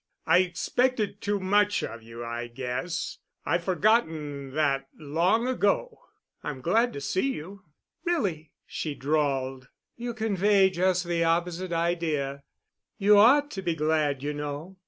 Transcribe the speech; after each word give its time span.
I 0.25 0.39
expected 0.39 1.21
too 1.21 1.39
much 1.39 1.83
of 1.83 2.01
you, 2.01 2.25
I 2.25 2.47
guess. 2.47 3.19
I've 3.45 3.63
forgotten 3.63 4.51
that 4.55 4.87
long 4.97 5.47
ago. 5.47 5.99
I'm 6.41 6.61
glad 6.61 6.91
to 6.93 6.99
see 7.01 7.31
you." 7.33 7.65
"Really?" 8.03 8.51
she 8.65 8.95
drawled. 8.95 9.67
"You 9.95 10.15
convey 10.15 10.71
just 10.71 11.03
the 11.05 11.23
opposite 11.23 11.71
idea. 11.71 12.41
You 12.97 13.19
ought 13.19 13.51
to 13.51 13.61
be 13.61 13.75
glad, 13.75 14.23
you 14.23 14.33
know. 14.33 14.77